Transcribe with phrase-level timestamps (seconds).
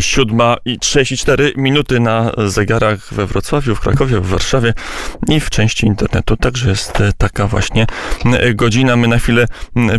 [0.00, 4.74] Siódma i 34 minuty na zegarach we Wrocławiu, w Krakowie, w Warszawie
[5.28, 6.36] i w części internetu.
[6.36, 7.86] Także jest e, taka właśnie
[8.24, 8.96] e, godzina.
[8.96, 9.46] My na chwilę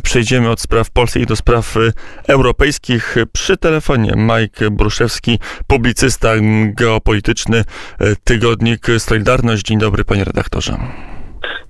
[0.03, 1.79] przejdziemy od spraw polskich do spraw e,
[2.27, 3.15] europejskich.
[3.33, 6.29] Przy telefonie Mike Bruszewski, publicysta
[6.67, 7.63] geopolityczny,
[8.23, 9.63] tygodnik Solidarność.
[9.63, 10.77] Dzień dobry, panie redaktorze.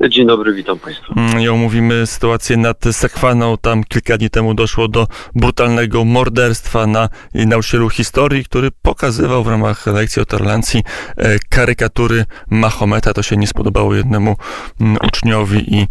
[0.09, 1.13] Dzień dobry, witam Państwa.
[1.17, 3.57] Mm, I omówimy sytuację nad Sekwaną.
[3.57, 9.85] Tam kilka dni temu doszło do brutalnego morderstwa na nauczycielu historii, który pokazywał w ramach
[9.85, 10.83] lekcji o tolerancji
[11.17, 13.13] e, karykatury Mahometa.
[13.13, 14.35] To się nie spodobało jednemu
[14.81, 15.87] mm, uczniowi i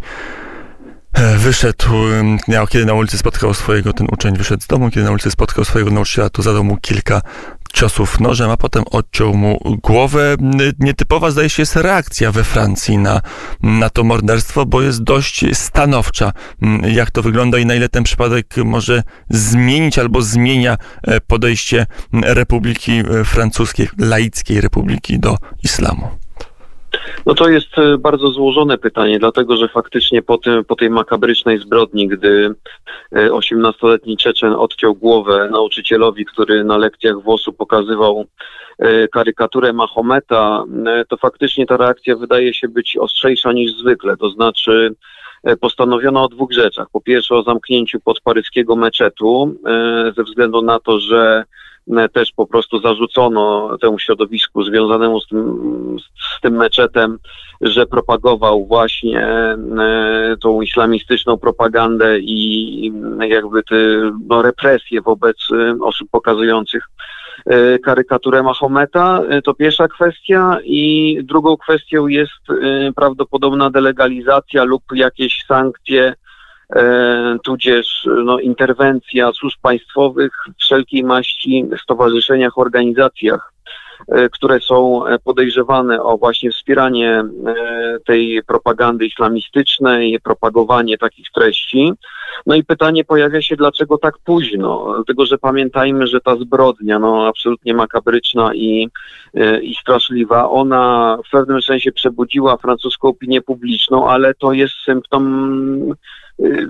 [1.13, 2.39] e, Wyszedł, mm,
[2.69, 5.91] kiedy na ulicy spotkał swojego, ten uczeń wyszedł z domu, kiedy na ulicy spotkał swojego
[5.91, 7.21] nauczyciela, to zadał mu kilka
[7.73, 10.35] ciosów nożem, a potem odciął mu głowę.
[10.79, 13.21] Nietypowa zdaje się jest reakcja we Francji na,
[13.61, 16.33] na to morderstwo, bo jest dość stanowcza.
[16.93, 22.91] Jak to wygląda i na ile ten przypadek może zmienić albo zmienia e, podejście Republiki
[22.91, 26.22] e, Francuskiej, laickiej Republiki do islamu.
[27.25, 31.59] No to jest e, bardzo złożone pytanie, dlatego że faktycznie po, tym, po tej makabrycznej
[31.59, 32.55] zbrodni, gdy
[33.11, 38.25] 18-letni e, Czeczen odciął głowę nauczycielowi, który na lekcjach WOS-u pokazywał
[38.79, 40.63] e, karykaturę Mahometa,
[41.09, 44.17] to faktycznie ta reakcja wydaje się być ostrzejsza niż zwykle.
[44.17, 44.95] To znaczy
[45.61, 46.87] postanowiono o dwóch rzeczach.
[46.91, 49.55] Po pierwsze o zamknięciu podparyskiego meczetu
[50.15, 51.45] ze względu na to, że
[51.91, 55.97] E, też po prostu zarzucono temu środowisku związanemu z tym,
[56.37, 57.17] z tym meczetem,
[57.61, 59.57] że propagował właśnie e,
[60.41, 63.75] tą islamistyczną propagandę i jakby te
[64.27, 66.83] no, represje wobec e, osób pokazujących
[67.83, 69.21] karykaturę Mahometa.
[69.43, 72.41] To pierwsza kwestia i drugą kwestią jest
[72.95, 76.13] prawdopodobna delegalizacja lub jakieś sankcje
[77.43, 83.52] tudzież no, interwencja służb państwowych, wszelkiej maści stowarzyszeniach, organizacjach,
[84.31, 87.25] które są podejrzewane o właśnie wspieranie e,
[88.05, 91.93] tej propagandy islamistycznej, propagowanie takich treści.
[92.45, 94.91] No i pytanie pojawia się, dlaczego tak późno?
[94.95, 98.89] Dlatego, że pamiętajmy, że ta zbrodnia, no absolutnie makabryczna i,
[99.61, 105.95] i straszliwa, ona w pewnym sensie przebudziła francuską opinię publiczną, ale to jest symptom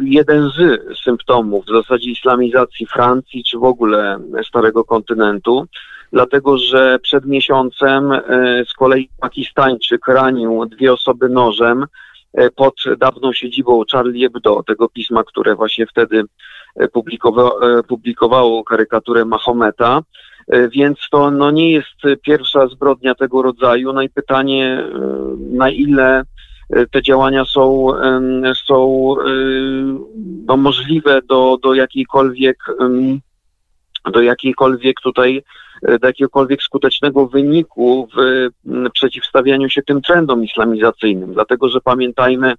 [0.02, 5.68] jeden z symptomów w zasadzie islamizacji Francji czy w ogóle Starego Kontynentu,
[6.14, 8.22] dlatego że przed miesiącem e,
[8.68, 11.86] z kolei Pakistańczyk ranił dwie osoby nożem
[12.34, 16.24] e, pod dawną siedzibą Charlie Hebdo, tego pisma, które właśnie wtedy
[16.76, 20.02] e, publikowało, publikowało karykaturę Mahometa.
[20.72, 23.94] Więc to no, nie jest pierwsza zbrodnia tego rodzaju.
[23.94, 24.84] No i pytanie,
[25.40, 26.24] na ile
[26.92, 27.88] te działania są,
[28.66, 29.16] są
[30.46, 32.58] no, możliwe do, do jakiejkolwiek
[34.12, 35.44] do jakiejkolwiek tutaj,
[36.02, 38.50] do jakiegokolwiek skutecznego wyniku w
[38.94, 41.34] przeciwstawianiu się tym trendom islamizacyjnym.
[41.34, 42.54] Dlatego, że pamiętajmy,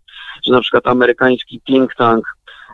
[0.46, 2.24] że na przykład amerykański think tank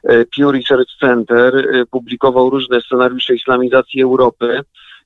[0.05, 4.61] e, Pew Research Center e, publikował różne scenariusze islamizacji Europy,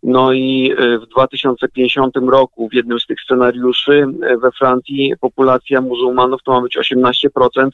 [0.04, 5.80] no i e, w 2050 roku w jednym z tych scenariuszy e, we Francji populacja
[5.80, 7.70] muzułmanów to ma być 18%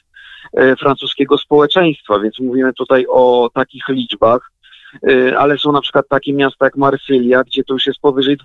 [0.53, 4.51] e, francuskiego społeczeństwa, więc mówimy tutaj o takich liczbach,
[5.39, 8.37] ale są na przykład takie miasta jak Marsylia, gdzie to już jest powyżej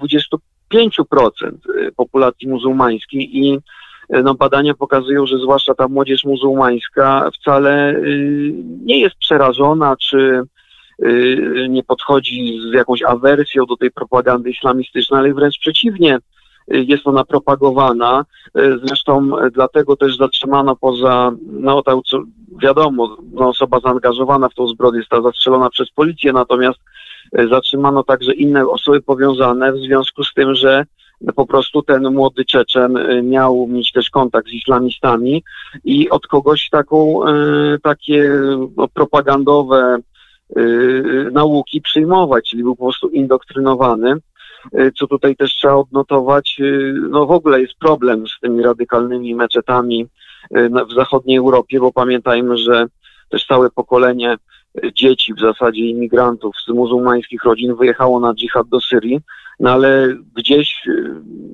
[0.73, 1.19] 25%
[1.95, 3.59] populacji muzułmańskiej i
[4.09, 7.95] no, badania pokazują, że zwłaszcza ta młodzież muzułmańska wcale
[8.85, 10.43] nie jest przerażona czy
[11.03, 16.19] Y, nie podchodzi z jakąś awersją do tej propagandy islamistycznej, ale wręcz przeciwnie, y,
[16.67, 18.25] jest ona propagowana.
[18.57, 22.01] Y, zresztą dlatego też zatrzymano poza, no to
[22.61, 26.79] wiadomo, no, osoba zaangażowana w tą zbrodnię została zastrzelona przez policję, natomiast
[27.49, 30.85] zatrzymano także inne osoby powiązane w związku z tym, że
[31.35, 35.43] po prostu ten młody Czeczen miał mieć też kontakt z islamistami
[35.83, 37.19] i od kogoś taką,
[37.83, 38.31] takie
[38.77, 39.99] no, propagandowe
[40.57, 44.15] Y, nauki przyjmować, czyli był po prostu indoktrynowany.
[44.73, 49.35] Y, co tutaj też trzeba odnotować, y, no w ogóle jest problem z tymi radykalnymi
[49.35, 50.07] meczetami
[50.89, 52.85] w zachodniej Europie, bo pamiętajmy, że
[53.29, 54.37] też całe pokolenie
[54.93, 59.19] dzieci, w zasadzie imigrantów z muzułmańskich rodzin wyjechało na dżihad do Syrii,
[59.59, 60.75] no ale gdzieś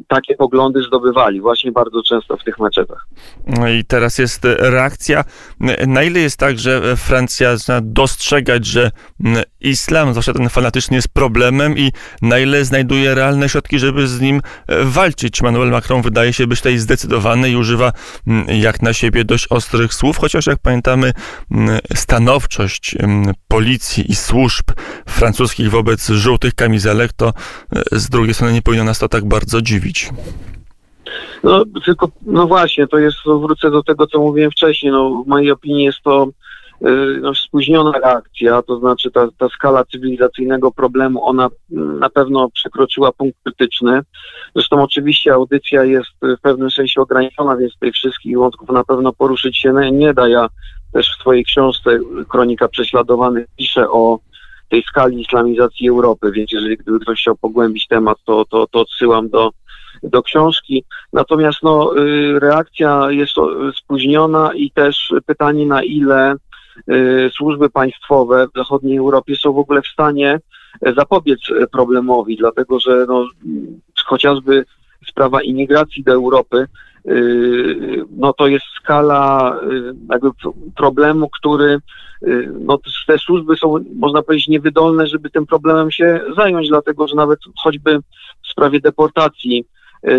[0.07, 3.07] takie poglądy zdobywali właśnie bardzo często w tych meczetach.
[3.47, 5.23] No i teraz jest reakcja.
[5.87, 8.91] Na ile jest tak, że Francja zna dostrzegać, że
[9.61, 11.91] islam, zwłaszcza ten fanatyczny, jest problemem i
[12.21, 14.41] na ile znajduje realne środki, żeby z nim
[14.83, 15.41] walczyć?
[15.41, 17.91] Emmanuel Macron wydaje się być tutaj zdecydowany i używa
[18.47, 21.13] jak na siebie dość ostrych słów, chociaż jak pamiętamy,
[21.95, 22.95] stanowczość
[23.47, 24.65] policji i służb
[25.07, 27.33] francuskich wobec żółtych kamizelek, to
[27.91, 30.09] z drugiej strony nie powinno nas to tak bardzo dziwić.
[31.43, 35.51] No tylko, no właśnie, to jest, wrócę do tego, co mówiłem wcześniej, no w mojej
[35.51, 36.27] opinii jest to
[37.21, 41.49] no, spóźniona reakcja, to znaczy ta, ta skala cywilizacyjnego problemu, ona
[41.99, 44.01] na pewno przekroczyła punkt krytyczny.
[44.55, 49.57] Zresztą oczywiście audycja jest w pewnym sensie ograniczona, więc tych wszystkich wątków na pewno poruszyć
[49.57, 50.27] się nie da.
[50.27, 50.47] Ja
[50.93, 51.99] też w swojej książce
[52.29, 54.19] Kronika Prześladowanych piszę o
[54.69, 59.29] tej skali islamizacji Europy, więc jeżeli gdyby ktoś chciał pogłębić temat, to, to, to odsyłam
[59.29, 59.51] do,
[60.03, 60.83] do książki.
[61.13, 63.33] Natomiast no, y, reakcja jest
[63.77, 66.37] spóźniona i też pytanie, na ile y,
[67.37, 70.39] służby państwowe w zachodniej Europie są w ogóle w stanie
[70.97, 71.39] zapobiec
[71.71, 73.25] problemowi, dlatego że no,
[74.05, 74.65] chociażby
[75.07, 76.67] sprawa imigracji do Europy
[77.07, 80.29] Y, no to jest skala y, jakby
[80.75, 81.79] problemu, który
[82.23, 87.15] y, no te służby są, można powiedzieć, niewydolne, żeby tym problemem się zająć, dlatego że
[87.15, 87.99] nawet choćby
[88.43, 89.65] w sprawie deportacji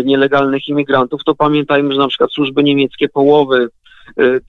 [0.03, 3.69] nielegalnych imigrantów, to pamiętajmy, że na przykład służby niemieckie połowy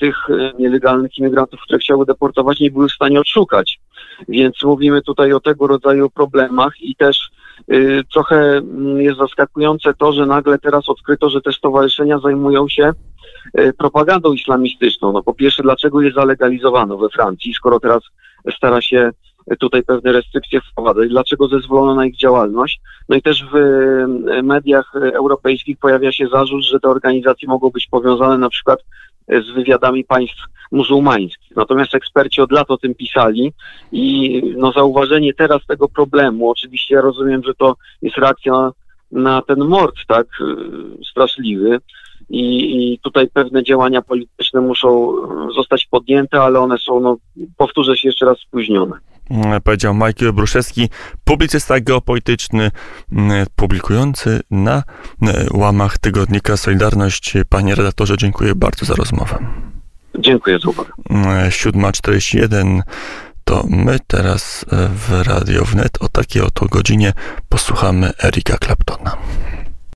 [0.00, 0.16] tych
[0.58, 3.80] nielegalnych imigrantów, które chciały deportować, nie były w stanie odszukać.
[4.28, 7.30] Więc mówimy tutaj o tego rodzaju problemach i też
[7.72, 12.92] Y, trochę mm, jest zaskakujące to, że nagle teraz odkryto, że te stowarzyszenia zajmują się
[13.78, 15.12] propagandą islamistyczną.
[15.12, 18.02] No po pierwsze, dlaczego je zalegalizowano we Francji, skoro teraz
[18.56, 19.10] stara się
[19.58, 22.80] tutaj pewne restrykcje wprowadzać, dlaczego zezwolono na ich działalność.
[23.08, 23.56] No i też w
[24.42, 28.78] mediach europejskich pojawia się zarzut, że te organizacje mogą być powiązane na przykład
[29.28, 31.56] z wywiadami państw muzułmańskich.
[31.56, 33.52] Natomiast eksperci od lat o tym pisali
[33.92, 38.72] i no, zauważenie teraz tego problemu, oczywiście ja rozumiem, że to jest reakcja
[39.12, 41.78] na ten mord tak y, straszliwy
[42.30, 45.12] i, i tutaj pewne działania polityczne muszą
[45.54, 47.16] zostać podjęte, ale one są, no,
[47.56, 48.98] powtórzę się jeszcze raz, spóźnione.
[49.30, 50.88] Mm, powiedział Michael Bruszewski,
[51.24, 52.70] publicysta geopolityczny,
[53.12, 54.82] mm, publikujący na
[55.22, 57.34] mm, łamach tygodnika Solidarność.
[57.48, 59.38] Panie redaktorze, dziękuję bardzo za rozmowę.
[60.18, 60.90] Dziękuję za uwagę.
[61.48, 62.80] 7.41
[63.44, 67.12] to my teraz w Radio Wnet o takiej oto godzinie
[67.48, 69.16] posłuchamy Erika Claptona.